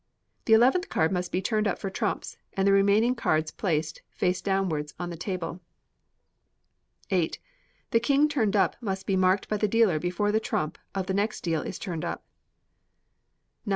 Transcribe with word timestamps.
The 0.45 0.53
eleventh 0.53 0.89
card 0.89 1.11
must 1.11 1.31
be 1.31 1.43
turned 1.43 1.67
up 1.67 1.77
for 1.77 1.91
trumps; 1.91 2.35
and 2.53 2.67
the 2.67 2.71
remaining 2.73 3.13
cards 3.13 3.51
placed, 3.51 4.01
face 4.09 4.41
downwards, 4.41 4.95
on 4.97 5.11
the 5.11 5.15
table. 5.15 5.61
viii. 7.11 7.33
The 7.91 7.99
king 7.99 8.27
turned 8.27 8.55
up 8.55 8.75
must 8.81 9.05
be 9.05 9.15
marked 9.15 9.47
by 9.47 9.57
the 9.57 9.67
dealer 9.67 9.99
before 9.99 10.31
the 10.31 10.39
trump 10.39 10.79
of 10.95 11.05
the 11.05 11.13
next 11.13 11.41
deal 11.41 11.61
is 11.61 11.77
turned 11.77 12.03
up. 12.03 12.25
ix. 13.67 13.69